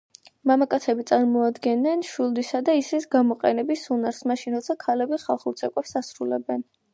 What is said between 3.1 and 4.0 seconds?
გამოყენების